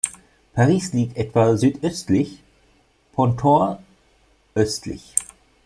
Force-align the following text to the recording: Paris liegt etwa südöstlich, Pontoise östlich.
Paris 0.55 0.93
liegt 0.93 1.15
etwa 1.15 1.55
südöstlich, 1.55 2.41
Pontoise 3.13 3.77
östlich. 4.55 5.13